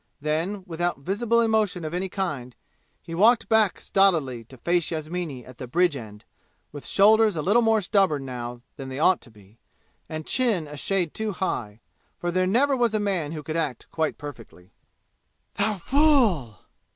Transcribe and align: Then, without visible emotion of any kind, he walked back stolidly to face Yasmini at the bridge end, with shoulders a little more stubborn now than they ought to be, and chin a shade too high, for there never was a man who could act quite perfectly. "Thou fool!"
Then, 0.19 0.63
without 0.65 0.97
visible 0.97 1.41
emotion 1.41 1.85
of 1.85 1.93
any 1.93 2.09
kind, 2.09 2.55
he 3.03 3.13
walked 3.13 3.47
back 3.47 3.79
stolidly 3.79 4.43
to 4.45 4.57
face 4.57 4.89
Yasmini 4.89 5.45
at 5.45 5.59
the 5.59 5.67
bridge 5.67 5.95
end, 5.95 6.25
with 6.71 6.87
shoulders 6.87 7.35
a 7.35 7.43
little 7.43 7.61
more 7.61 7.81
stubborn 7.81 8.25
now 8.25 8.61
than 8.77 8.89
they 8.89 8.97
ought 8.97 9.21
to 9.21 9.29
be, 9.29 9.59
and 10.09 10.25
chin 10.25 10.67
a 10.67 10.75
shade 10.75 11.13
too 11.13 11.33
high, 11.33 11.81
for 12.17 12.31
there 12.31 12.47
never 12.47 12.75
was 12.75 12.95
a 12.95 12.99
man 12.99 13.33
who 13.33 13.43
could 13.43 13.55
act 13.55 13.85
quite 13.91 14.17
perfectly. 14.17 14.71
"Thou 15.53 15.75
fool!" 15.75 16.57